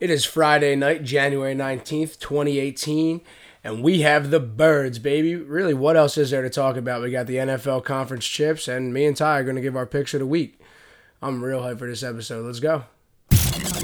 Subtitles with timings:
[0.00, 3.20] It is Friday night, January 19th, 2018,
[3.62, 5.36] and we have the birds, baby.
[5.36, 7.00] Really, what else is there to talk about?
[7.00, 9.86] We got the NFL conference chips, and me and Ty are going to give our
[9.86, 10.58] picks of the week.
[11.22, 12.44] I'm real hyped for this episode.
[12.44, 12.86] Let's go.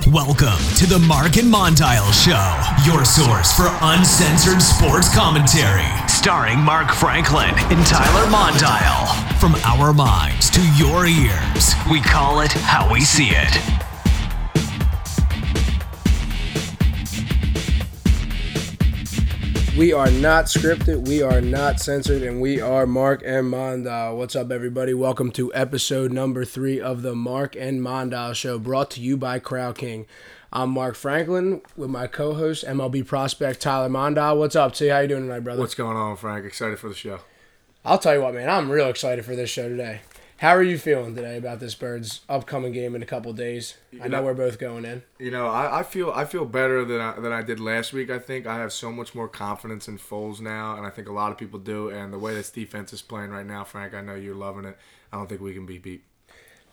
[0.09, 5.87] Welcome to the Mark and Mondile Show, your source for uncensored sports commentary.
[6.09, 9.39] Starring Mark Franklin and Tyler Mondile.
[9.39, 13.80] From our minds to your ears, we call it how we see it.
[19.81, 24.15] We are not scripted, we are not censored, and we are Mark and Mondale.
[24.15, 24.93] What's up, everybody?
[24.93, 29.39] Welcome to episode number three of the Mark and Mondale Show, brought to you by
[29.39, 30.05] Crow King.
[30.53, 34.37] I'm Mark Franklin with my co-host, MLB prospect Tyler Mondale.
[34.37, 34.89] What's up, T?
[34.89, 35.61] How you doing tonight, brother?
[35.61, 36.45] What's going on, Frank?
[36.45, 37.21] Excited for the show.
[37.83, 38.51] I'll tell you what, man.
[38.51, 40.03] I'm real excited for this show today.
[40.41, 43.75] How are you feeling today about this Birds upcoming game in a couple days?
[43.93, 45.03] I know know- we're both going in.
[45.19, 48.09] You know, I, I feel I feel better than I, than I did last week.
[48.09, 51.13] I think I have so much more confidence in Foles now, and I think a
[51.13, 51.91] lot of people do.
[51.91, 54.79] And the way this defense is playing right now, Frank, I know you're loving it.
[55.13, 56.05] I don't think we can be beat.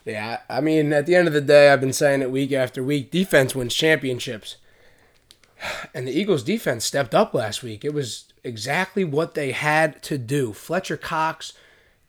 [0.06, 2.82] Yeah, I mean, at the end of the day, I've been saying it week after
[2.82, 3.12] week.
[3.12, 4.56] Defense wins championships.
[5.94, 7.84] And the Eagles' defense stepped up last week.
[7.84, 10.54] It was exactly what they had to do.
[10.54, 11.52] Fletcher Cox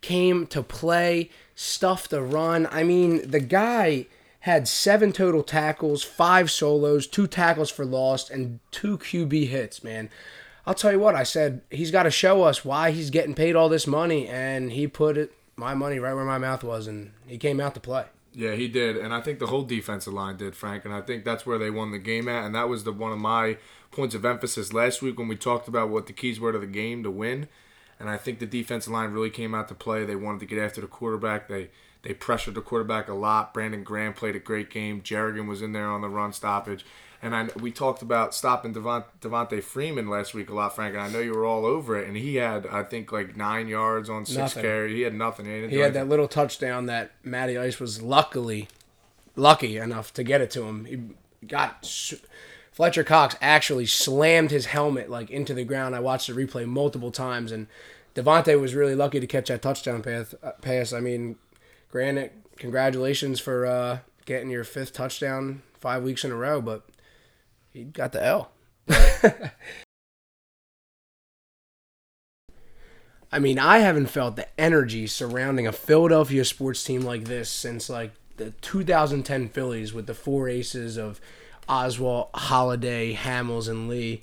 [0.00, 2.68] came to play, stuffed the run.
[2.70, 4.06] I mean, the guy
[4.40, 10.08] had seven total tackles, five solos, two tackles for loss, and two QB hits, man.
[10.64, 13.56] I'll tell you what, I said he's got to show us why he's getting paid
[13.56, 17.10] all this money, and he put it my money right where my mouth was, and
[17.26, 18.04] he came out to play.
[18.32, 21.24] Yeah, he did, and I think the whole defensive line did, Frank, and I think
[21.24, 23.56] that's where they won the game at, and that was the one of my
[23.90, 26.68] points of emphasis last week when we talked about what the keys were to the
[26.68, 27.48] game to win,
[28.00, 30.04] and I think the defensive line really came out to play.
[30.04, 31.48] They wanted to get after the quarterback.
[31.48, 31.70] They
[32.02, 33.52] they pressured the quarterback a lot.
[33.52, 35.02] Brandon Graham played a great game.
[35.02, 36.84] Jernigan was in there on the run stoppage.
[37.20, 40.94] And I, we talked about stopping Devont, Devonta Freeman last week a lot, Frank.
[40.94, 42.06] And I know you were all over it.
[42.06, 44.62] And he had, I think, like nine yards on six Nothing.
[44.62, 44.94] carries.
[44.94, 45.46] He had nothing.
[45.46, 48.68] He, He had that little touchdown that Matty Ice was luckily
[49.34, 50.84] lucky enough to get it to him.
[50.84, 51.84] He got
[52.78, 55.96] Fletcher Cox actually slammed his helmet like into the ground.
[55.96, 57.66] I watched the replay multiple times, and
[58.14, 60.32] Devonta was really lucky to catch that touchdown pass.
[60.44, 60.92] uh, Pass.
[60.92, 61.34] I mean,
[61.90, 66.88] granted, congratulations for uh, getting your fifth touchdown five weeks in a row, but
[67.72, 68.52] he got the L.
[73.32, 77.90] I mean, I haven't felt the energy surrounding a Philadelphia sports team like this since
[77.90, 81.20] like the 2010 Phillies with the four aces of
[81.68, 84.22] Oswalt, Halladay, Hamels, and Lee.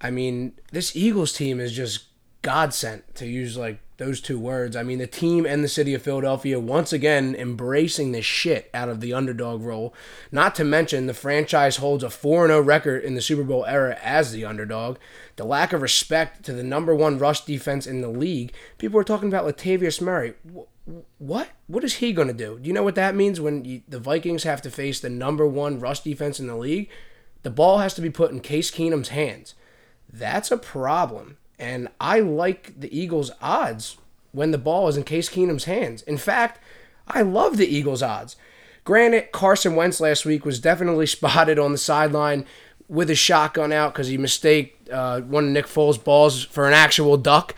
[0.00, 2.04] I mean, this Eagles team is just
[2.42, 4.74] God sent to use like those two words.
[4.74, 8.88] I mean, the team and the city of Philadelphia once again embracing the shit out
[8.88, 9.94] of the underdog role.
[10.32, 13.96] Not to mention the franchise holds a 4 0 record in the Super Bowl era
[14.02, 14.98] as the underdog.
[15.36, 18.52] The lack of respect to the number one rush defense in the league.
[18.78, 20.34] People were talking about Latavius Murray.
[20.52, 21.48] Wh- What?
[21.68, 22.58] What is he going to do?
[22.58, 25.46] Do you know what that means when you, the Vikings have to face the number
[25.46, 26.90] one rush defense in the league?
[27.44, 29.54] The ball has to be put in Case Keenum's hands.
[30.12, 31.38] That's a problem.
[31.62, 33.96] And I like the Eagles' odds
[34.32, 36.02] when the ball is in Case Keenum's hands.
[36.02, 36.58] In fact,
[37.06, 38.34] I love the Eagles' odds.
[38.82, 42.46] Granted, Carson Wentz last week was definitely spotted on the sideline
[42.88, 46.74] with his shotgun out because he mistaked uh, one of Nick Foles' balls for an
[46.74, 47.54] actual duck.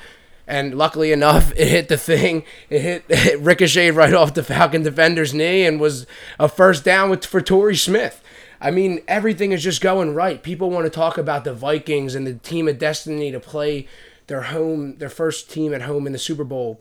[0.47, 2.44] And luckily enough, it hit the thing.
[2.69, 6.06] It hit it ricocheted right off the Falcon defender's knee and was
[6.38, 8.22] a first down with, for Torrey Smith.
[8.64, 10.42] I mean, everything is just going right.
[10.42, 13.86] People want to talk about the Vikings and the team of destiny to play
[14.26, 16.80] their home, their first team at home in the Super Bowl.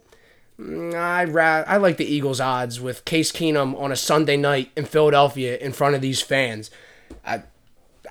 [0.57, 4.71] Mm, I ra- I like the Eagles' odds with Case Keenum on a Sunday night
[4.77, 6.71] in Philadelphia in front of these fans.
[7.25, 7.43] I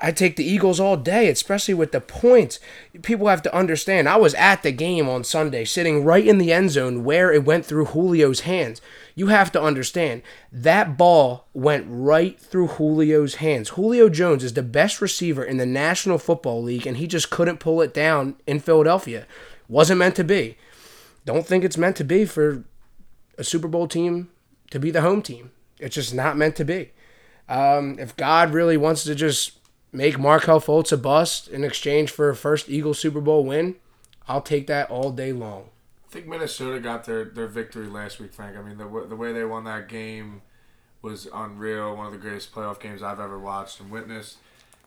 [0.04, 2.58] I take the Eagles all day, especially with the points.
[3.02, 4.08] People have to understand.
[4.08, 7.44] I was at the game on Sunday, sitting right in the end zone where it
[7.44, 8.80] went through Julio's hands.
[9.14, 13.70] You have to understand that ball went right through Julio's hands.
[13.70, 17.60] Julio Jones is the best receiver in the National Football League, and he just couldn't
[17.60, 19.24] pull it down in Philadelphia.
[19.68, 20.58] Wasn't meant to be.
[21.24, 22.64] Don't think it's meant to be for
[23.38, 24.30] a Super Bowl team
[24.72, 25.52] to be the home team.
[25.78, 26.90] It's just not meant to be.
[27.48, 29.61] Um, if God really wants to just
[29.92, 33.76] make Markelle Fultz a bust in exchange for a first Eagles Super Bowl win,
[34.26, 35.68] I'll take that all day long.
[36.08, 38.56] I think Minnesota got their, their victory last week, Frank.
[38.56, 40.42] I mean, the, the way they won that game
[41.00, 41.96] was unreal.
[41.96, 44.36] One of the greatest playoff games I've ever watched and witnessed.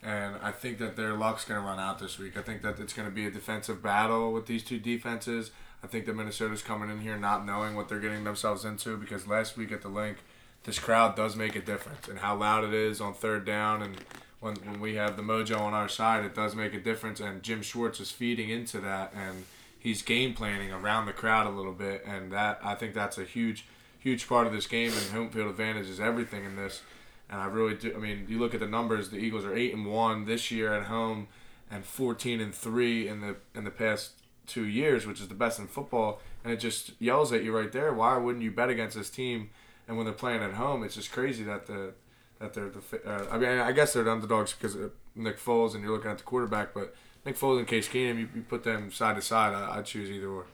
[0.03, 2.37] And I think that their luck's going to run out this week.
[2.37, 5.51] I think that it's going to be a defensive battle with these two defenses.
[5.83, 9.27] I think that Minnesota's coming in here not knowing what they're getting themselves into because
[9.27, 10.17] last week at the link,
[10.63, 13.97] this crowd does make a difference and how loud it is on third down and
[14.45, 17.19] when, when we have the mojo on our side, it does make a difference.
[17.19, 19.45] And Jim Schwartz is feeding into that, and
[19.79, 23.23] he's game planning around the crowd a little bit, and that I think that's a
[23.23, 23.65] huge,
[23.99, 24.91] huge part of this game.
[24.93, 26.83] And home field advantage is everything in this.
[27.27, 27.91] And I really do.
[27.95, 29.09] I mean, you look at the numbers.
[29.09, 31.27] The Eagles are eight and one this year at home,
[31.71, 34.11] and fourteen and three in the in the past
[34.45, 36.21] two years, which is the best in football.
[36.43, 37.91] And it just yells at you right there.
[37.91, 39.49] Why wouldn't you bet against this team?
[39.87, 41.93] And when they're playing at home, it's just crazy that the
[42.39, 43.09] that they're the.
[43.09, 46.11] Uh, I mean, I guess they're the underdogs because of Nick Foles, and you're looking
[46.11, 46.73] at the quarterback.
[46.73, 46.95] But
[47.25, 49.53] Nick Foles and Case Keenum, you, you put them side to side.
[49.53, 50.45] I, I'd choose either or.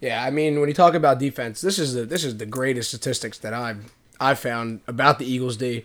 [0.00, 2.88] Yeah, I mean, when you talk about defense, this is the this is the greatest
[2.88, 5.56] statistics that I've I've found about the Eagles.
[5.56, 5.84] D.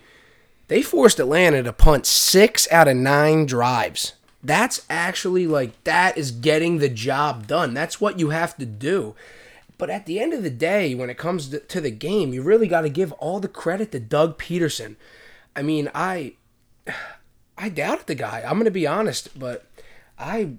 [0.68, 4.14] They forced Atlanta to punt six out of nine drives.
[4.42, 7.74] That's actually like that is getting the job done.
[7.74, 9.14] That's what you have to do.
[9.78, 12.68] But at the end of the day, when it comes to the game, you really
[12.68, 14.96] got to give all the credit to Doug Pederson.
[15.54, 16.34] I mean, I
[17.58, 18.42] I doubted the guy.
[18.44, 19.66] I'm going to be honest, but
[20.18, 20.54] I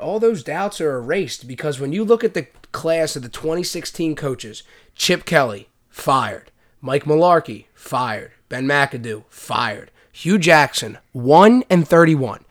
[0.00, 4.16] all those doubts are erased because when you look at the class of the 2016
[4.16, 4.62] coaches,
[4.94, 6.50] Chip Kelly fired,
[6.80, 12.44] Mike Mularkey fired, Ben McAdoo fired, Hue Jackson 1 and 31,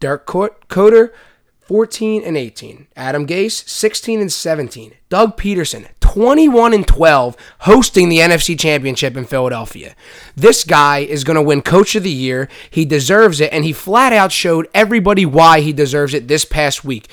[0.00, 1.10] Dirk Koetter
[1.64, 2.88] 14 and 18.
[2.94, 4.94] Adam Gase, 16 and 17.
[5.08, 9.96] Doug Pederson, 21 and 12, hosting the NFC Championship in Philadelphia.
[10.36, 12.48] This guy is going to win Coach of the Year.
[12.70, 16.84] He deserves it, and he flat out showed everybody why he deserves it this past
[16.84, 17.08] week.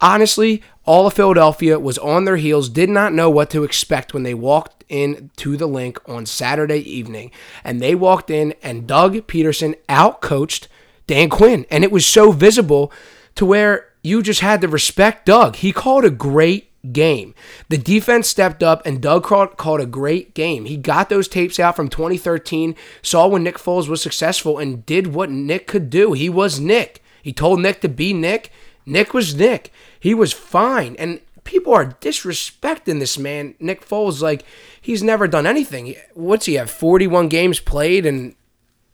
[0.00, 4.22] Honestly, all of Philadelphia was on their heels, did not know what to expect when
[4.22, 7.32] they walked in to the link on Saturday evening.
[7.64, 10.68] And they walked in, and Doug Pederson outcoached
[11.08, 11.66] Dan Quinn.
[11.72, 12.92] And it was so visible
[13.34, 15.56] to where you just had to respect Doug.
[15.56, 17.34] He called a great game.
[17.68, 20.64] The defense stepped up and Doug called, a great game.
[20.66, 25.08] He got those tapes out from 2013, saw when Nick Foles was successful and did
[25.08, 26.12] what Nick could do.
[26.12, 27.02] He was Nick.
[27.22, 28.52] He told Nick to be Nick.
[28.86, 29.72] Nick was Nick.
[29.98, 30.94] He was fine.
[30.98, 34.44] And people are disrespecting this man, Nick Foles, like
[34.80, 35.94] he's never done anything.
[36.14, 36.70] What's he have?
[36.70, 38.34] 41 games played and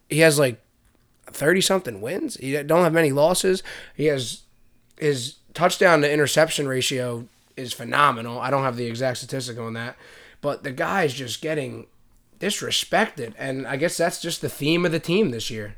[0.08, 0.60] he has like
[1.26, 2.36] 30 something wins.
[2.36, 3.62] He don't have many losses.
[3.96, 4.42] He has
[4.98, 7.26] his touchdown to interception ratio
[7.60, 8.40] is phenomenal.
[8.40, 9.96] I don't have the exact statistic on that,
[10.40, 11.86] but the guy is just getting
[12.38, 15.76] disrespected, and I guess that's just the theme of the team this year.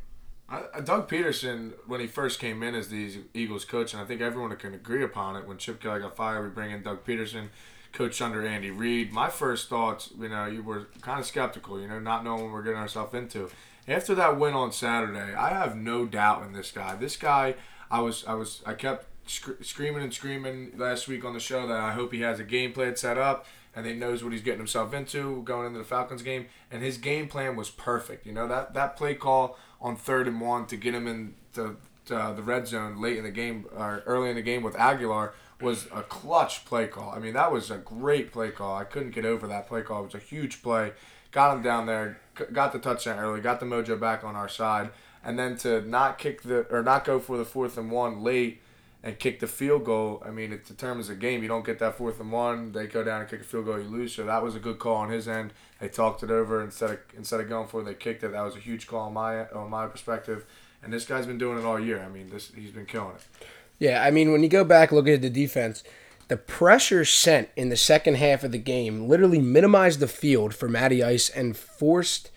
[0.84, 4.54] Doug Pederson, when he first came in as the Eagles coach, and I think everyone
[4.56, 5.46] can agree upon it.
[5.46, 7.48] When Chip Kelly got fired, we bring in Doug Pederson,
[7.92, 9.12] coach under Andy Reid.
[9.12, 12.52] My first thoughts, you know, you were kind of skeptical, you know, not knowing what
[12.52, 13.50] we're getting ourselves into.
[13.88, 16.96] After that win on Saturday, I have no doubt in this guy.
[16.96, 17.54] This guy,
[17.90, 21.66] I was, I was, I kept sc- screaming and screaming last week on the show
[21.66, 24.42] that I hope he has a game plan set up and he knows what he's
[24.42, 26.46] getting himself into going into the Falcons game.
[26.70, 28.26] And his game plan was perfect.
[28.26, 31.76] You know that that play call on third and one to get him into
[32.10, 35.32] uh, the red zone late in the game or early in the game with Agholor
[35.60, 37.10] was a clutch play call.
[37.10, 38.76] I mean, that was a great play call.
[38.76, 40.00] I couldn't get over that play call.
[40.02, 40.92] It was a huge play.
[41.30, 42.20] Got him down there,
[42.52, 44.90] got the touchdown early, got the mojo back on our side,
[45.24, 48.60] and then to not kick the or not go for the fourth and one late
[49.04, 51.42] and kick the field goal, I mean, it determines the game.
[51.42, 53.78] You don't get that fourth and one, they go down and kick a field goal,
[53.78, 54.14] you lose.
[54.14, 55.52] So that was a good call on his end.
[55.80, 58.32] They talked it over instead of instead of going for it, they kicked it.
[58.32, 60.44] That was a huge call on my on my perspective.
[60.82, 62.00] And this guy's been doing it all year.
[62.00, 63.46] I mean, this he's been killing it.
[63.78, 65.82] Yeah, I mean, when you go back looking at the defense,
[66.28, 70.68] the pressure sent in the second half of the game literally minimized the field for
[70.68, 72.30] Matty Ice and forced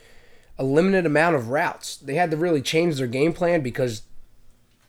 [0.58, 1.98] a limited amount of routes.
[1.98, 4.02] They had to really change their game plan because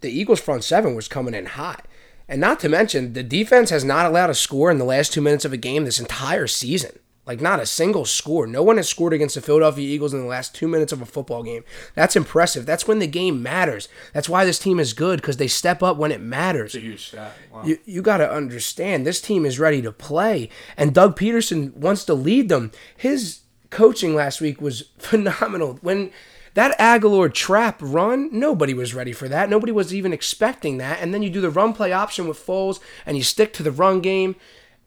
[0.00, 1.86] the Eagles' front seven was coming in hot.
[2.28, 5.20] And not to mention, the defense has not allowed a score in the last two
[5.20, 6.98] minutes of a game this entire season.
[7.26, 8.46] Like, not a single score.
[8.46, 11.06] No one has scored against the Philadelphia Eagles in the last two minutes of a
[11.06, 11.64] football game.
[11.96, 12.66] That's impressive.
[12.66, 13.88] That's when the game matters.
[14.12, 16.76] That's why this team is good, because they step up when it matters.
[16.76, 17.32] It's a huge stat.
[17.52, 17.64] Wow.
[17.64, 20.50] You, you got to understand, this team is ready to play.
[20.76, 22.70] And Doug Pederson wants to lead them.
[22.96, 25.80] His coaching last week was phenomenal.
[25.82, 26.12] When
[26.56, 29.50] that Agholor trap run, nobody was ready for that.
[29.50, 31.02] Nobody was even expecting that.
[31.02, 33.70] And then you do the run play option with Foles and you stick to the
[33.70, 34.36] run game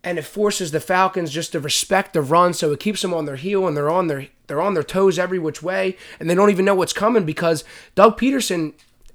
[0.04, 3.26] and it forces the Falcons just to respect the run so it keeps them on
[3.26, 6.34] their heel and they're on their they're on their toes every which way and they
[6.34, 8.74] don't even know what's coming because Doug Pederson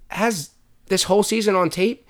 [0.09, 0.51] has
[0.87, 2.04] this whole season on tape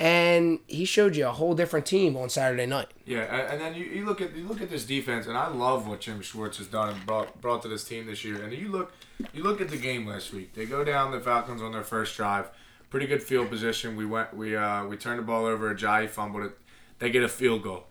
[0.00, 2.88] and he showed you a whole different team on Saturday night.
[3.04, 5.86] Yeah, and then you, you look at you look at this defense, and I love
[5.86, 8.42] what Jim Schwartz has done and brought brought to this team this year.
[8.42, 8.92] And you look
[9.34, 10.54] you look at the game last week.
[10.54, 12.48] They go down the Falcons on their first drive,
[12.88, 13.94] pretty good field position.
[13.94, 15.72] We went we uh we turned the ball over.
[15.72, 16.58] Ajayi fumbled it.
[16.98, 17.84] They get a field goal.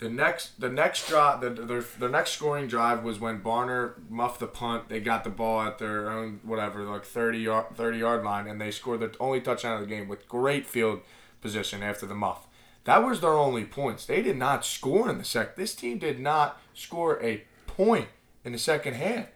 [0.00, 4.38] The next, the next drive, the, their, their next scoring drive was when Barner muffed
[4.38, 4.88] the punt.
[4.88, 8.60] They got the ball at their own whatever, like thirty yard, thirty yard line, and
[8.60, 11.00] they scored the only touchdown of the game with great field
[11.40, 12.46] position after the muff.
[12.84, 14.06] That was their only points.
[14.06, 15.56] They did not score in the sec.
[15.56, 18.08] This team did not score a point
[18.44, 19.26] in the second half.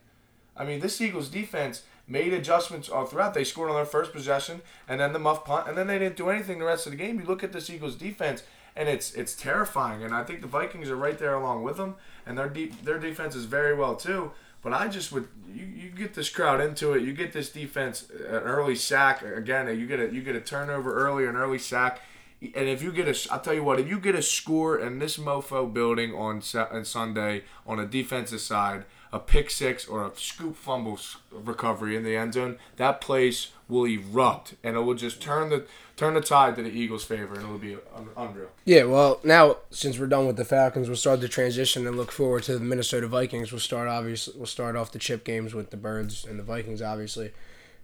[0.57, 3.35] I mean, this Eagles defense made adjustments all throughout.
[3.35, 6.17] They scored on their first possession and then the muff punt, and then they didn't
[6.17, 7.21] do anything the rest of the game.
[7.21, 8.43] You look at this Eagles defense,
[8.77, 10.03] and it's it's terrifying.
[10.03, 12.99] And I think the Vikings are right there along with them, and their deep their
[12.99, 14.33] defense is very well too.
[14.63, 17.03] But I just would you, you get this crowd into it.
[17.03, 19.67] You get this defense uh, an early sack again.
[19.79, 22.01] You get a you get a turnover early, an early sack.
[22.41, 24.99] And if you get a, I'll tell you what, if you get a score in
[24.99, 30.11] this mofo building on on Sunday on a defensive side, a pick six or a
[30.17, 30.99] scoop fumble
[31.31, 35.67] recovery in the end zone, that place will erupt and it will just turn the
[35.97, 37.77] turn the tide to the Eagles' favor and it'll be
[38.17, 38.49] unreal.
[38.65, 42.11] Yeah, well, now since we're done with the Falcons, we'll start the transition and look
[42.11, 43.53] forward to the Minnesota Vikings.
[43.53, 46.81] We'll start obviously we'll start off the chip games with the Birds and the Vikings.
[46.81, 47.33] Obviously,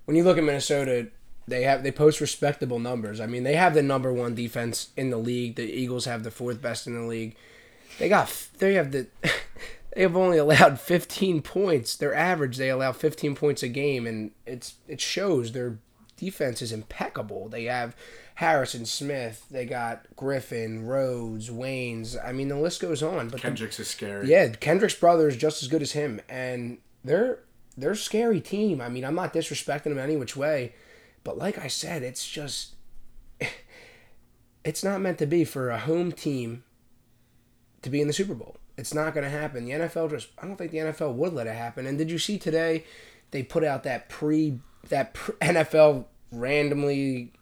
[0.07, 1.09] when you look at Minnesota,
[1.47, 3.21] they have they post respectable numbers.
[3.21, 5.57] I mean, they have the number one defense in the league.
[5.57, 7.37] The Eagles have the fourth best in the league.
[7.99, 9.09] They got they have the
[9.99, 11.97] they have only allowed 15 points.
[11.97, 15.81] Their average, they allow 15 points a game, and it's it shows their
[16.17, 17.49] defense is impeccable.
[17.49, 17.97] They have
[18.37, 22.17] Harrison Smith, they got Griffen, Rhodes, Waynes.
[22.25, 23.29] I mean, the list goes on.
[23.29, 24.29] But Kendricks the, is scary.
[24.29, 27.41] Yeah, Kendricks' brother is just as good as him, and they're
[27.77, 28.81] they're a scary team.
[28.81, 30.75] I mean, I'm not disrespecting them any which way,
[31.25, 32.77] but like I said, it's just
[34.65, 36.63] it's not meant to be for a home team
[37.83, 38.58] to be in the Super Bowl.
[38.79, 39.65] It's not going to happen.
[39.65, 41.85] The NFL just I don't think the NFL would let it happen.
[41.85, 42.85] And did you see today
[43.33, 47.33] they put out that pre that pre, NFL randomly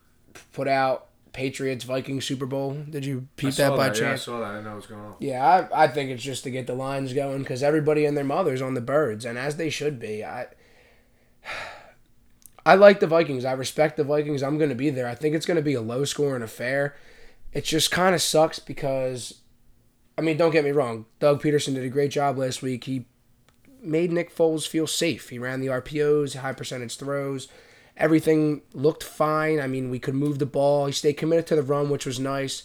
[0.52, 2.73] put out Patriots Vikings Super Bowl.
[2.88, 3.95] Did you peep that by that.
[3.95, 4.26] chance?
[4.26, 4.57] Yeah, I saw that.
[4.57, 5.14] I know what's going on.
[5.21, 8.25] Yeah, I, I think it's just to get the lines going because everybody and their
[8.25, 10.25] mothers on the birds, and as they should be.
[10.25, 10.47] I
[12.64, 13.45] I like the Vikings.
[13.45, 14.43] I respect the Vikings.
[14.43, 15.07] I'm going to be there.
[15.07, 16.97] I think it's going to be a low scoring affair.
[17.52, 19.43] It just kind of sucks because
[20.18, 21.06] I mean, don't get me wrong.
[21.18, 22.85] Doug Pederson did a great job last week.
[22.85, 23.06] He
[23.82, 25.28] made Nick Foles feel safe.
[25.28, 27.49] He ran the RPOs, high percentage throws.
[27.96, 29.61] Everything looked fine.
[29.61, 30.87] I mean, we could move the ball.
[30.87, 32.64] He stayed committed to the run, which was nice.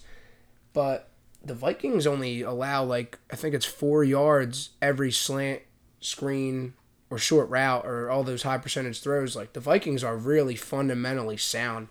[0.74, 1.10] But
[1.44, 5.62] the Vikings only allow, like, I think it's four yards every slant,
[6.00, 6.74] screen,
[7.10, 9.36] or short route, or all those high percentage throws.
[9.36, 11.88] Like, the Vikings are really fundamentally sound.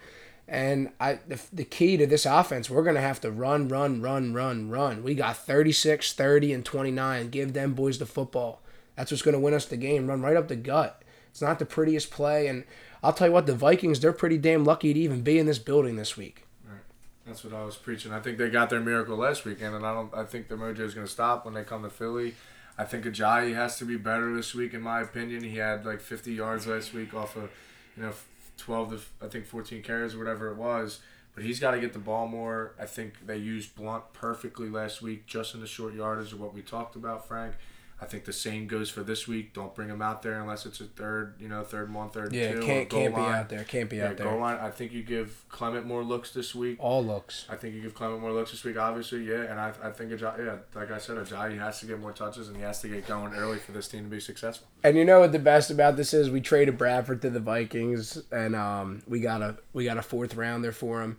[0.51, 4.03] And I the, the key to this offense, we're going to have to run, run,
[4.03, 5.05] run, run, run.
[5.05, 7.31] We got 36, 30, and 29.
[7.31, 8.61] Give them boys the football.
[8.97, 10.09] That's what's going to win us the game.
[10.09, 11.03] Run right up the gut.
[11.31, 12.49] It's not the prettiest play.
[12.49, 12.65] And
[13.01, 15.61] I'll tell you what, the Vikings, they're pretty damn lucky to even be in this
[15.61, 16.45] building this week.
[16.69, 16.81] Right.
[17.25, 18.13] That's what I was preaching.
[18.13, 20.13] I think they got their miracle last weekend, and I don't.
[20.13, 22.35] I think the mojo is going to stop when they come to Philly.
[22.77, 25.45] I think Ajayi has to be better this week, in my opinion.
[25.45, 27.51] He had like 50 yards last week off of,
[27.97, 28.13] you know,
[28.61, 31.01] 12 to I think 14 carries or whatever it was.
[31.35, 32.75] But he's got to get the ball more.
[32.79, 36.53] I think they used Blount perfectly last week, just in the short yardage of what
[36.53, 37.55] we talked about, Frank.
[38.03, 39.53] I think the same goes for this week.
[39.53, 42.53] Don't bring him out there unless it's a third, you know, third one, third yeah,
[42.53, 42.63] two.
[42.63, 43.31] can't can't line.
[43.31, 43.65] be out there.
[43.65, 44.27] Can't be yeah, out there.
[44.27, 44.57] Goal line.
[44.57, 46.79] I think you give Clement more looks this week.
[46.81, 47.45] All looks.
[47.51, 48.79] I think you give Clement more looks this week.
[48.79, 52.01] Obviously, yeah, and I, I think Ajayi, yeah, like I said, Ajayi has to get
[52.01, 54.67] more touches and he has to get going early for this team to be successful.
[54.83, 56.31] And you know what the best about this is?
[56.31, 60.35] We traded Bradford to the Vikings, and um, we got a we got a fourth
[60.35, 61.19] rounder for him.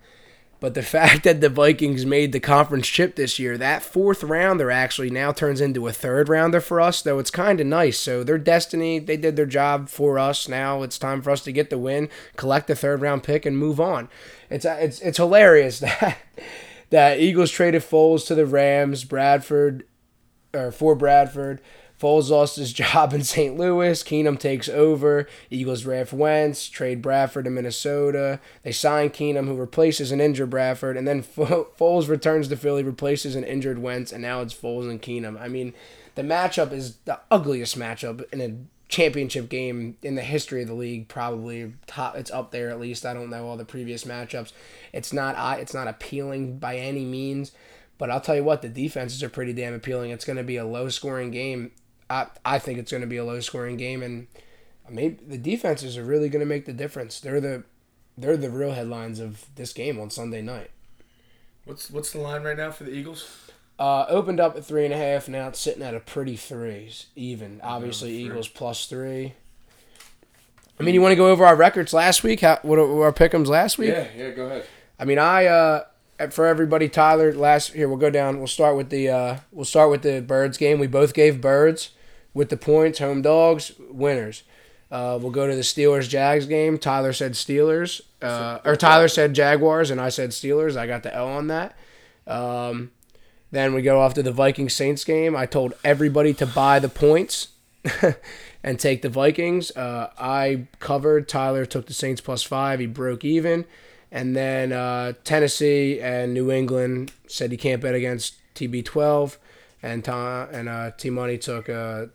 [0.62, 4.70] But the fact that the Vikings made the conference chip this year, that fourth rounder
[4.70, 7.98] actually now turns into a third rounder for us, though it's kind of nice.
[7.98, 10.48] So their destiny, they did their job for us.
[10.48, 13.58] Now it's time for us to get the win, collect the third round pick, and
[13.58, 14.08] move on.
[14.48, 16.18] It's uh, it's it's hilarious that
[16.90, 19.84] that Eagles traded Foles to the Rams, Bradford,
[20.54, 21.60] or for Bradford.
[22.02, 23.56] Foles lost his job in St.
[23.56, 24.02] Louis.
[24.02, 25.28] Keenum takes over.
[25.50, 28.40] Eagles draft Wentz, trade Bradford to Minnesota.
[28.64, 33.36] They sign Keenum, who replaces an injured Bradford, and then Foles returns to Philly, replaces
[33.36, 35.40] an injured Wentz, and now it's Foles and Keenum.
[35.40, 35.74] I mean,
[36.16, 38.56] the matchup is the ugliest matchup in a
[38.88, 41.06] championship game in the history of the league.
[41.06, 42.16] Probably top.
[42.16, 43.06] It's up there at least.
[43.06, 44.52] I don't know all the previous matchups.
[44.92, 45.60] It's not.
[45.60, 47.52] It's not appealing by any means.
[47.96, 50.10] But I'll tell you what, the defenses are pretty damn appealing.
[50.10, 51.70] It's going to be a low scoring game.
[52.12, 54.26] I, I think it's going to be a low scoring game, and
[54.88, 57.18] maybe the defenses are really going to make the difference.
[57.18, 57.64] They're the
[58.18, 60.70] they're the real headlines of this game on Sunday night.
[61.64, 63.50] What's what's the line right now for the Eagles?
[63.78, 65.26] Uh, opened up at three and a half.
[65.26, 67.60] Now it's sitting at a pretty threes, even.
[67.62, 68.24] Obviously, three.
[68.26, 69.32] Eagles plus three.
[70.78, 72.40] I mean, you want to go over our records last week?
[72.40, 73.88] How what were our pickums last week?
[73.88, 74.30] Yeah, yeah.
[74.32, 74.66] Go ahead.
[74.98, 75.84] I mean, I uh,
[76.20, 77.32] uh, for everybody, Tyler.
[77.32, 78.36] Last here, we'll go down.
[78.36, 80.78] We'll start with the uh, we'll start with the birds game.
[80.78, 81.92] We both gave birds
[82.34, 82.98] with the points.
[82.98, 84.42] Home dogs winners.
[84.90, 86.76] Uh, we'll go to the Steelers Jags game.
[86.76, 90.76] Tyler said Steelers, uh, or Tyler said Jaguars, and I said Steelers.
[90.76, 91.74] I got the L on that.
[92.26, 92.90] Um,
[93.50, 95.34] then we go off to the Vikings Saints game.
[95.34, 97.48] I told everybody to buy the points
[98.62, 99.70] and take the Vikings.
[99.70, 101.26] Uh, I covered.
[101.26, 102.78] Tyler took the Saints plus five.
[102.78, 103.64] He broke even.
[104.10, 109.38] And then uh, Tennessee and New England said you can't bet against TB12.
[109.82, 112.06] And Tom, and uh, T Money took uh,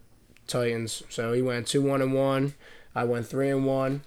[0.48, 1.04] Titans.
[1.10, 2.54] So he went two one and one.
[2.96, 4.04] I went three and one.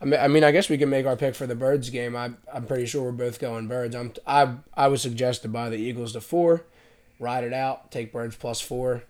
[0.00, 2.16] I mean, I mean, I guess we can make our pick for the Birds game.
[2.16, 3.94] I, I'm pretty sure we're both going Birds.
[3.94, 6.64] I'm, I, I would suggest to buy the Eagles to four,
[7.18, 9.04] ride it out, take Birds plus four.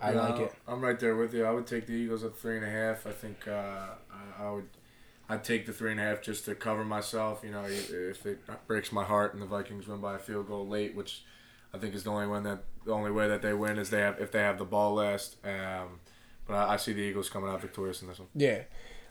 [0.00, 0.54] I Yeah, like it.
[0.66, 1.44] I'm right there with you.
[1.44, 3.06] I would take the Eagles at three and a half.
[3.06, 4.68] I think uh, I, I would.
[5.28, 7.42] I'd take the three and a half just to cover myself.
[7.44, 10.66] You know, if it breaks my heart and the Vikings win by a field goal
[10.66, 11.24] late, which
[11.72, 14.00] I think is the only one that the only way that they win is they
[14.00, 15.36] have if they have the ball last.
[15.44, 16.00] Um,
[16.46, 18.28] but I, I see the Eagles coming out victorious in this one.
[18.34, 18.62] Yeah.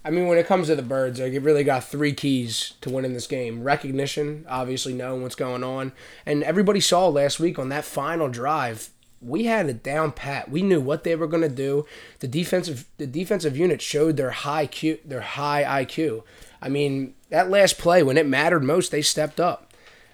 [0.04, 2.90] I mean, when it comes to the Birds, like, it really got three keys to
[2.90, 3.64] winning this game.
[3.64, 5.92] Recognition, obviously knowing what's going on.
[6.26, 8.90] And everybody saw last week on that final drive,
[9.22, 10.50] we had a down pat.
[10.50, 11.86] We knew what they were going to do.
[12.20, 16.24] The defensive the defensive unit showed their high Q, their high IQ.
[16.62, 19.71] I mean, that last play when it mattered most, they stepped up.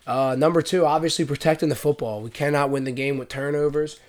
[0.07, 2.21] Uh, number two, obviously protecting the football.
[2.21, 3.99] We cannot win the game with turnovers.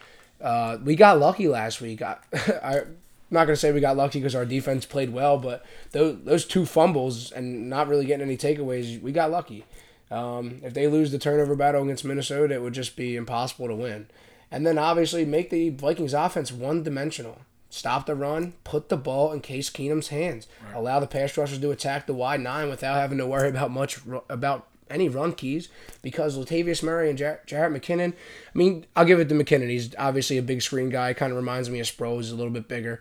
[0.40, 2.00] Uh, we got lucky last week.
[2.00, 2.16] I,
[2.62, 2.96] I'm
[3.30, 6.44] not going to say we got lucky because our defense played well, but those, those
[6.44, 9.64] two fumbles and not really getting any takeaways, we got lucky.
[10.10, 13.74] Um, if they lose the turnover battle against Minnesota, it would just be impossible to
[13.74, 14.06] win.
[14.50, 17.40] And then obviously make the Vikings offense one dimensional.
[17.70, 20.46] Stop the run, put the ball in Case Keenum's hands.
[20.74, 23.98] Allow the pass rushers to attack the wide nine without having to worry about much
[24.30, 25.68] about any run keys
[26.02, 28.12] because Latavius Murray and Jar- Jarrett McKinnon.
[28.12, 29.68] I mean, I'll give it to McKinnon.
[29.70, 31.12] He's obviously a big screen guy.
[31.14, 32.18] Kind of reminds me of Sproles.
[32.22, 33.00] He's a little bit bigger,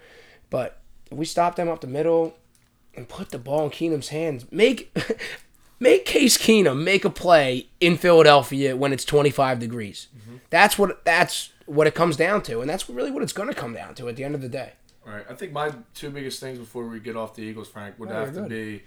[0.50, 0.79] but
[1.12, 2.36] if we stop them up the middle
[2.96, 4.96] and put the ball in Keenum's hands, make
[5.79, 10.08] make Case Keenum make a play in Philadelphia when it's 25 degrees.
[10.17, 10.38] Mm-hmm.
[10.50, 13.56] That's what that's what it comes down to, and that's really what it's going to
[13.56, 14.73] come down to at the end of the day.
[15.06, 15.26] All right.
[15.30, 18.13] I think my two biggest things before we get off the Eagles, Frank, would Oh,
[18.13, 18.50] have to good.
[18.50, 18.84] be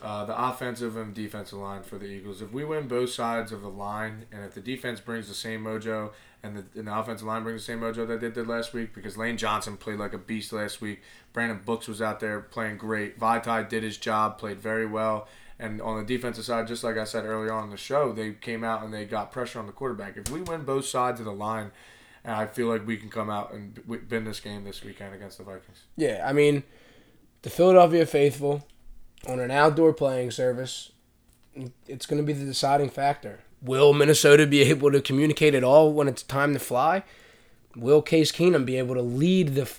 [0.00, 2.42] uh, the offensive and defensive line for the Eagles.
[2.42, 5.64] If we win both sides of the line, and if the defense brings the same
[5.64, 8.72] mojo and the, and the offensive line brings the same mojo that they did last
[8.72, 11.02] week, because Lane Johnson played like a beast last week.
[11.32, 13.18] Brandon Brooks was out there playing great.
[13.18, 15.28] Vaitai did his job, played very well.
[15.58, 18.64] And on the defensive side, just like I said earlier on the show, they came
[18.64, 20.16] out and they got pressure on the quarterback.
[20.16, 21.70] If we win both sides of the line,
[22.24, 25.44] I feel like we can come out and win this game this weekend against the
[25.44, 25.84] Vikings.
[25.96, 26.64] Yeah, I mean,
[27.42, 28.66] the Philadelphia faithful
[29.26, 30.92] on an outdoor playing service,
[31.86, 33.40] it's going to be the deciding factor.
[33.60, 37.04] Will Minnesota be able to communicate at all when it's time to fly?
[37.76, 39.70] Will Case Keenum be able to lead the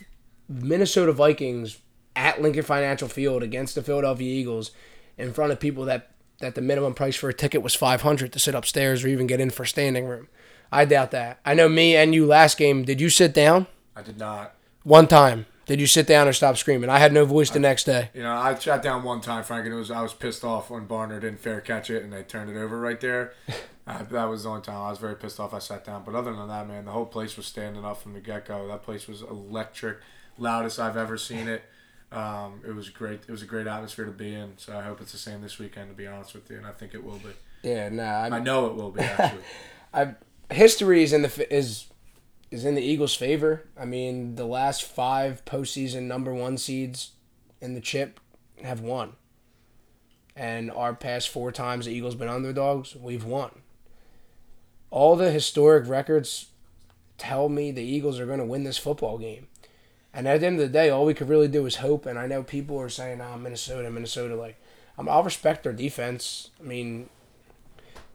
[0.47, 1.79] Minnesota Vikings
[2.15, 4.71] at Lincoln Financial Field against the Philadelphia Eagles
[5.17, 8.39] in front of people that that the minimum price for a ticket was 500 to
[8.39, 10.27] sit upstairs or even get in for standing room?
[10.71, 11.39] I doubt that.
[11.45, 13.67] I know me and you last game, did you sit down?
[13.95, 14.56] I did not.
[14.84, 15.45] One time.
[15.65, 16.89] Did you sit down or stop screaming?
[16.89, 18.10] I had no voice the next day.
[18.13, 20.69] You know, I sat down one time, Frank, and it was I was pissed off
[20.69, 23.34] when Barner didn't fair catch it and they turned it over right there.
[23.88, 25.54] uh, that was the only time I was very pissed off.
[25.54, 28.13] I sat down, but other than that, man, the whole place was standing up from
[28.13, 28.67] the get go.
[28.67, 29.99] That place was electric,
[30.38, 31.63] loudest I've ever seen it.
[32.12, 33.21] Um, it was great.
[33.28, 34.54] It was a great atmosphere to be in.
[34.58, 35.89] So I hope it's the same this weekend.
[35.89, 37.30] To be honest with you, and I think it will be.
[37.63, 38.04] Yeah, nah.
[38.04, 39.43] I I, know it will be actually.
[39.93, 40.15] I,
[40.52, 41.86] history is in the is
[42.53, 43.63] is in the Eagles' favor.
[43.75, 47.13] I mean, the last five postseason number one seeds
[47.59, 48.19] in the chip
[48.63, 49.13] have won,
[50.35, 53.63] and our past four times the Eagles been underdogs, we've won.
[54.91, 56.51] All the historic records
[57.17, 59.47] tell me the Eagles are going to win this football game.
[60.13, 62.05] And at the end of the day, all we could really do is hope.
[62.05, 64.61] And I know people are saying, "Ah, Minnesota, Minnesota." Like,
[64.95, 66.51] I'm, I'll respect their defense.
[66.59, 67.09] I mean,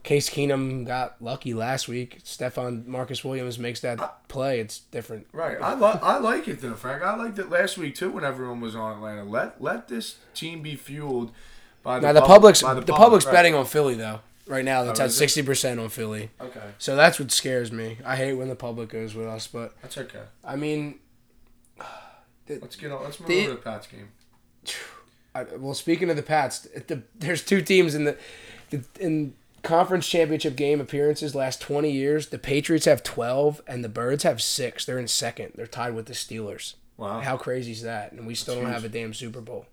[0.08, 2.20] Case Keenum got lucky last week.
[2.24, 4.58] Stefan Marcus Williams makes that play.
[4.58, 5.26] It's different.
[5.34, 5.58] Right.
[5.60, 7.02] I like I like it though, Frank.
[7.02, 9.24] I liked it last week too when everyone was on Atlanta.
[9.24, 11.30] Let let this team be fueled
[11.82, 13.32] by the Now the pub- public's the, public, public's right.
[13.34, 14.20] betting on Philly though.
[14.46, 16.30] Right now, that's Oh, at sixty percent on Philly.
[16.40, 16.62] Okay.
[16.78, 17.98] So that's what scares me.
[18.02, 20.22] I hate when the public goes with us, but That's okay.
[20.42, 21.00] I mean,
[22.48, 24.08] Let's get on let's move The- over to the Pats game.
[25.34, 28.16] I, well, speaking of the Pats, the, there's two teams in the,
[28.70, 32.28] the in conference championship game appearances last 20 years.
[32.28, 34.84] The Patriots have 12 and the Birds have six.
[34.84, 35.52] They're in second.
[35.56, 36.74] They're tied with the Steelers.
[36.96, 37.20] Wow.
[37.20, 38.12] How crazy is that?
[38.12, 38.82] And we still That's don't huge.
[38.82, 39.66] have a damn Super Bowl.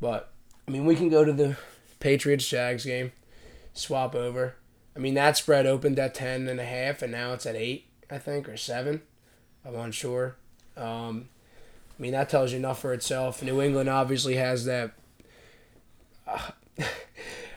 [0.00, 0.32] But
[0.66, 1.56] I mean, we can go to the
[1.98, 3.12] Patriots Jags game,
[3.74, 4.54] swap over.
[4.96, 7.86] I mean, that spread opened at 10 and a half, and now it's at 8,
[8.10, 9.02] I think, or 7.
[9.64, 10.36] I'm unsure.
[10.76, 11.28] Um,
[11.98, 13.42] I mean, that tells you enough for itself.
[13.42, 14.92] New England obviously has that.
[16.26, 16.50] Uh,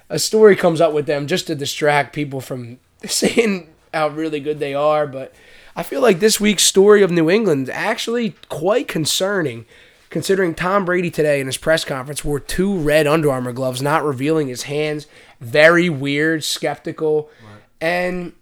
[0.10, 4.60] a story comes up with them just to distract people from seeing how really good
[4.60, 5.34] they are, but
[5.76, 9.66] I feel like this week's story of New England is actually quite concerning
[10.14, 14.06] considering Tom Brady today in his press conference wore two red Under Armour gloves, not
[14.06, 15.08] revealing his hands.
[15.42, 17.32] Very weird, skeptical.
[17.44, 17.62] Right.
[17.82, 18.34] And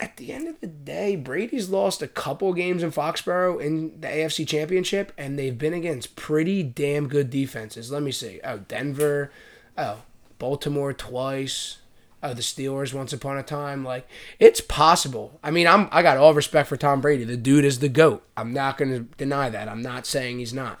[0.00, 4.08] at the end of the day, Brady's lost a couple games in Foxborough in the
[4.08, 7.92] AFC Championship, and they've been against pretty damn good defenses.
[7.92, 8.40] Let me see.
[8.42, 9.30] Oh, Denver.
[9.78, 9.98] Oh,
[10.40, 11.76] Baltimore twice.
[12.22, 13.84] Oh, the Steelers once upon a time.
[13.84, 14.08] Like
[14.40, 15.38] it's possible.
[15.44, 17.22] I mean, I'm I got all respect for Tom Brady.
[17.22, 18.24] The dude is the goat.
[18.36, 19.68] I'm not going to deny that.
[19.68, 20.80] I'm not saying he's not.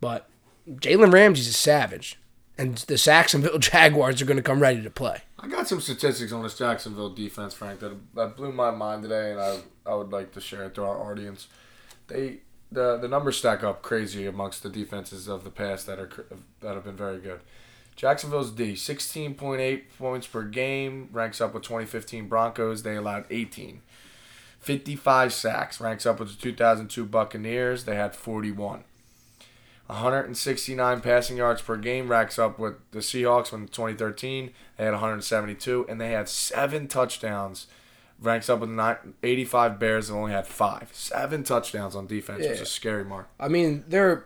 [0.00, 0.28] But
[0.70, 2.20] Jalen Ramsey's a savage,
[2.56, 5.22] and the Jacksonville Jaguars are going to come ready to play.
[5.38, 9.32] I got some statistics on this Jacksonville defense, Frank, that, that blew my mind today,
[9.32, 11.48] and I I would like to share it to our audience.
[12.06, 12.38] They
[12.72, 16.10] the the numbers stack up crazy amongst the defenses of the past that are
[16.60, 17.40] that have been very good.
[17.96, 22.82] Jacksonville's D, 16.8 points per game, ranks up with 2015 Broncos.
[22.82, 23.82] They allowed 18.
[24.60, 27.84] 55 sacks, ranks up with the 2002 Buccaneers.
[27.84, 28.84] They had 41.
[29.86, 35.84] 169 passing yards per game racks up with the Seahawks when 2013 they had 172
[35.90, 37.66] and they had seven touchdowns
[38.18, 38.70] ranks up with
[39.22, 42.50] 85 Bears and only had five seven touchdowns on defense yeah.
[42.50, 44.24] which is a scary mark I mean they're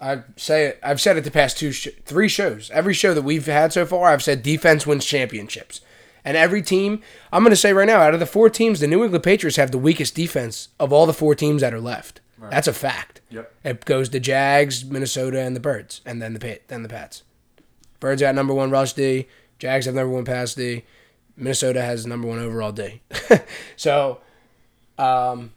[0.00, 3.22] I say it I've said it the past two sh- three shows every show that
[3.22, 5.80] we've had so far I've said defense wins championships
[6.24, 8.86] and every team I'm going to say right now out of the four teams the
[8.86, 12.20] New England Patriots have the weakest defense of all the four teams that are left
[12.40, 12.50] Right.
[12.50, 13.20] That's a fact.
[13.28, 13.52] Yep.
[13.64, 17.22] It goes to Jags, Minnesota, and the Birds, and then the Pit, then the Pats.
[18.00, 19.28] Birds got number one rush D.
[19.58, 20.84] Jags have number one pass D.
[21.36, 23.02] Minnesota has number one overall D.
[23.76, 24.20] so,
[24.98, 25.52] um,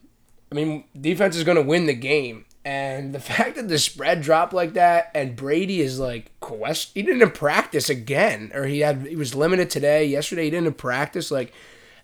[0.51, 2.43] I mean, defense is going to win the game.
[2.65, 7.01] And the fact that the spread dropped like that, and Brady is like question, he
[7.03, 10.05] didn't practice again, or he had he was limited today.
[10.05, 11.31] Yesterday he didn't practice.
[11.31, 11.53] Like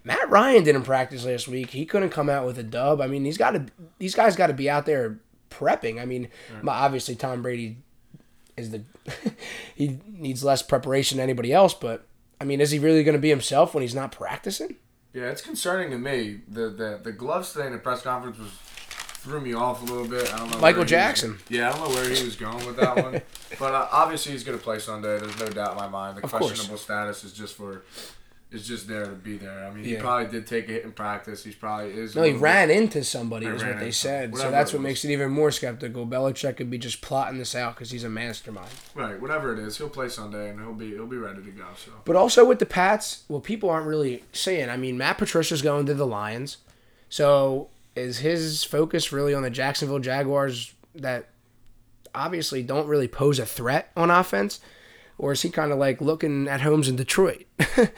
[0.04, 1.72] Matt Ryan didn't practice last week.
[1.72, 3.02] He couldn't come out with a dub.
[3.02, 3.66] I mean, he's got to.
[3.98, 5.20] These guys got to be out there
[5.50, 6.02] prepping.
[6.02, 6.30] I mean,
[6.62, 6.84] right.
[6.84, 7.78] obviously Tom Brady
[8.58, 8.84] is the
[9.76, 12.06] he needs less preparation than anybody else, but
[12.40, 14.76] I mean, is he really going to be himself when he's not practicing?
[15.14, 16.42] Yeah, it's concerning to me.
[16.48, 18.52] The the the gloves today in the press conference was
[19.20, 20.34] threw me off a little bit.
[20.34, 20.60] I don't know.
[20.60, 21.32] Michael Jackson.
[21.34, 23.22] Was, yeah, I don't know where he was going with that one,
[23.60, 25.20] but uh, obviously he's going to play Sunday.
[25.20, 26.18] There's no doubt in my mind.
[26.18, 26.82] The of questionable course.
[26.82, 27.84] status is just for
[28.52, 29.66] is just there to be there.
[29.66, 29.98] I mean, yeah.
[29.98, 31.44] he probably did take a hit in practice.
[31.44, 32.16] He's probably is.
[32.16, 34.36] No, he ran bit, into somebody, is what they said.
[34.38, 36.08] So that's what makes it even more skeptical.
[36.08, 38.72] Belichick could be just plotting this out because he's a mastermind.
[38.96, 41.66] Right, whatever it is, he'll play Sunday and he'll be he'll be ready to go.
[41.76, 41.92] So.
[42.06, 44.70] But also with the Pats, well, people aren't really saying.
[44.70, 46.58] I mean, Matt Patricia's going to the Lions,
[47.10, 47.68] so
[48.00, 51.30] is his focus really on the Jacksonville Jaguars that
[52.16, 54.60] obviously don't really pose a threat on offense,
[55.18, 57.46] or is he kind of like looking at homes in Detroit?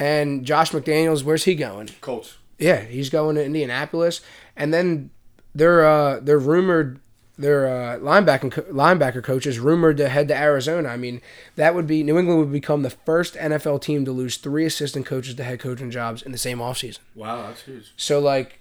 [0.00, 1.90] And Josh McDaniels, where's he going?
[2.00, 2.38] Colts.
[2.58, 4.22] Yeah, he's going to Indianapolis.
[4.56, 5.10] And then
[5.54, 7.00] they're uh, they're rumored
[7.36, 10.88] their uh, linebacker linebacker coach is rumored to head to Arizona.
[10.88, 11.20] I mean,
[11.56, 15.06] that would be New England would become the first NFL team to lose three assistant
[15.06, 16.98] coaches to head coaching jobs in the same offseason.
[17.14, 17.92] Wow, that's huge.
[17.96, 18.59] So like,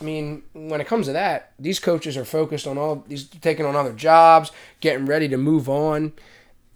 [0.00, 3.64] I mean, when it comes to that, these coaches are focused on all these taking
[3.64, 6.12] on other jobs, getting ready to move on,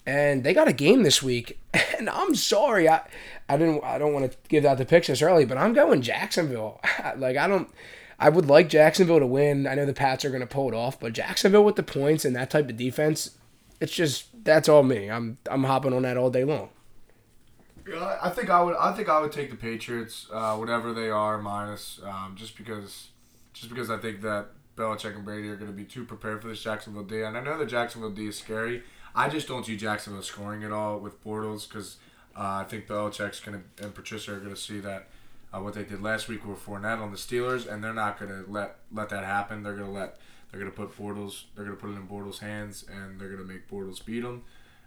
[0.06, 1.58] and they got a game this week.
[1.98, 3.00] And I'm sorry, I
[3.48, 6.00] I didn't I don't want to give out the picks this early, but I'm going
[6.00, 6.80] Jacksonville.
[7.16, 7.68] like I don't
[8.20, 9.66] I would like Jacksonville to win.
[9.66, 12.24] I know the Pats are going to pull it off, but Jacksonville with the points
[12.24, 13.32] and that type of defense,
[13.80, 15.10] it's just that's all me.
[15.10, 16.68] I'm I'm hopping on that all day long.
[18.22, 18.76] I think I would.
[18.76, 23.08] I think I would take the Patriots, uh, whatever they are, minus, um, just because,
[23.52, 26.48] just because I think that Belichick and Brady are going to be too prepared for
[26.48, 27.22] this Jacksonville D.
[27.22, 28.82] And I know the Jacksonville D is scary.
[29.14, 31.96] I just don't see Jacksonville scoring at all with Bortles because
[32.36, 35.08] uh, I think Belichick's gonna and Patricia are gonna see that
[35.52, 38.44] uh, what they did last week with Fournette on the Steelers, and they're not gonna
[38.46, 39.62] let let that happen.
[39.62, 40.18] They're gonna let
[40.50, 43.68] they're gonna put Bortles they're gonna put it in Bortles' hands, and they're gonna make
[43.68, 44.44] Bortles beat them.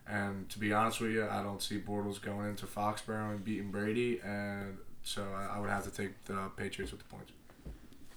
[0.08, 3.72] And to be honest with you, I don't see Bortles going into Foxborough and beating
[3.72, 7.32] Brady, and so I, I would have to take the Patriots with the points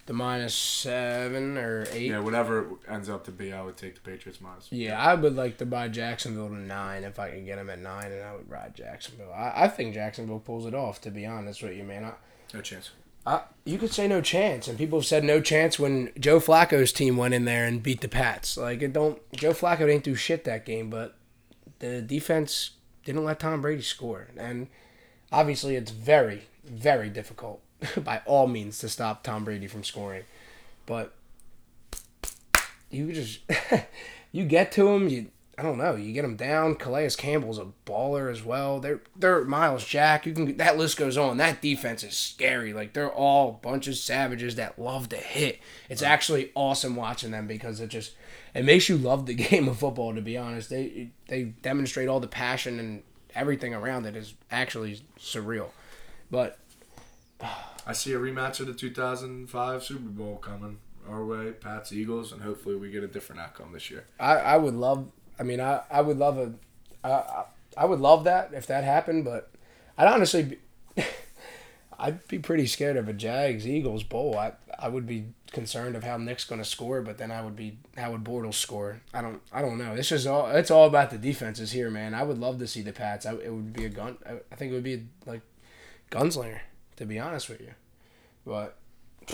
[0.06, 2.10] the minus seven or eight.
[2.10, 4.68] Yeah, whatever it ends up to be, I would take the Patriots minus.
[4.70, 7.78] Yeah, I would like to buy Jacksonville to nine if I could get them at
[7.78, 9.32] nine, and I would ride Jacksonville.
[9.32, 11.00] I, I think Jacksonville pulls it off.
[11.02, 12.04] To be honest with you, man.
[12.04, 12.12] I,
[12.52, 12.90] no chance.
[13.26, 16.92] I, you could say no chance, and people have said no chance when Joe Flacco's
[16.92, 18.58] team went in there and beat the Pats.
[18.58, 19.20] Like it don't.
[19.32, 21.16] Joe Flacco didn't do shit that game, but
[21.84, 22.70] the defense
[23.04, 24.68] didn't let Tom Brady score, and
[25.34, 27.60] Obviously, it's very, very difficult
[28.04, 30.22] by all means to stop Tom Brady from scoring,
[30.86, 31.12] but
[32.88, 33.40] you just
[34.32, 35.08] you get to him.
[35.08, 35.94] You I don't know.
[35.94, 36.74] You get them down.
[36.74, 38.80] Calais Campbell's a baller as well.
[38.80, 40.26] They're they're Myles Jack.
[40.26, 41.36] You can that list goes on.
[41.36, 42.72] That defense is scary.
[42.72, 45.60] Like they're all a bunch of savages that love to hit.
[45.88, 48.14] It's actually awesome watching them because it just
[48.54, 50.14] it makes you love the game of football.
[50.14, 53.02] To be honest, they they demonstrate all the passion and
[53.34, 55.68] everything around it is actually surreal.
[56.30, 56.58] But
[57.86, 62.42] I see a rematch of the 2005 Super Bowl coming our way, Pats Eagles, and
[62.42, 64.04] hopefully we get a different outcome this year.
[64.18, 65.10] I, I would love.
[65.38, 66.52] I mean, I, I would love a.
[67.02, 67.44] I,
[67.76, 69.50] I would love that if that happened, but
[69.98, 70.58] I'd honestly.
[70.96, 71.04] Be,
[71.98, 74.36] I'd be pretty scared of a Jags Eagles bowl.
[74.36, 77.56] I I would be concerned of how Nick's going to score, but then I would
[77.56, 79.00] be how would Bortles score.
[79.12, 79.94] I don't I don't know.
[79.94, 82.14] It's just all it's all about the defenses here, man.
[82.14, 83.24] I would love to see the Pats.
[83.26, 84.18] I, it would be a gun.
[84.26, 85.42] I, I think it would be like
[86.10, 86.60] gunslinger
[86.96, 87.74] to be honest with you,
[88.46, 88.76] but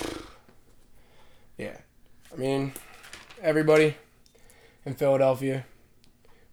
[1.59, 1.79] yeah,
[2.33, 2.73] I mean
[3.43, 3.97] everybody
[4.85, 5.65] in Philadelphia,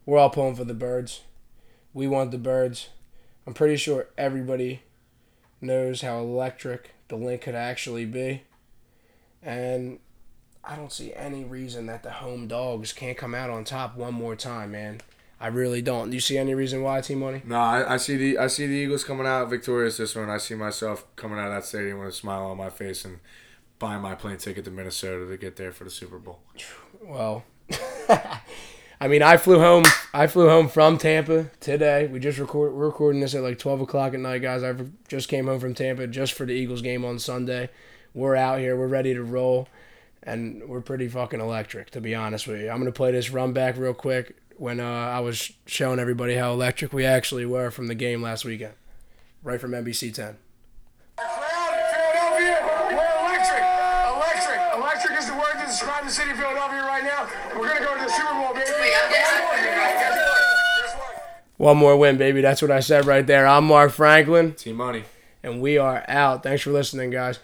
[0.07, 1.21] we're all pulling for the birds.
[1.93, 2.89] We want the birds.
[3.45, 4.81] I'm pretty sure everybody
[5.59, 8.43] knows how electric the link could actually be.
[9.43, 9.99] And
[10.63, 14.13] I don't see any reason that the home dogs can't come out on top one
[14.13, 15.01] more time, man.
[15.41, 16.09] I really don't.
[16.09, 17.41] Do you see any reason why, T Money?
[17.45, 20.29] No, I, I see the I see the Eagles coming out victorious this one.
[20.29, 23.19] I see myself coming out of that stadium with a smile on my face and
[23.77, 26.39] buying my plane ticket to Minnesota to get there for the Super Bowl.
[27.01, 27.43] Well,
[28.99, 29.83] I mean, I flew home.
[30.13, 32.07] I flew home from Tampa today.
[32.07, 32.73] We just record.
[32.73, 34.63] We're recording this at like twelve o'clock at night, guys.
[34.63, 34.73] I
[35.07, 37.69] just came home from Tampa just for the Eagles game on Sunday.
[38.15, 38.75] We're out here.
[38.75, 39.67] We're ready to roll,
[40.23, 42.71] and we're pretty fucking electric, to be honest with you.
[42.71, 46.51] I'm gonna play this run back real quick when uh, I was showing everybody how
[46.53, 48.73] electric we actually were from the game last weekend,
[49.43, 50.37] right from NBC 10.
[51.19, 51.23] We're
[53.21, 53.61] electric.
[54.15, 54.59] Electric.
[54.75, 57.29] Electric is the word to describe the city of Philadelphia right now.
[57.55, 58.87] We're gonna go to the Super Bowl, baby.
[61.57, 62.41] One more win, baby.
[62.41, 63.47] That's what I said right there.
[63.47, 64.53] I'm Mark Franklin.
[64.53, 65.03] Team Money.
[65.41, 66.43] And we are out.
[66.43, 67.39] Thanks for listening, guys.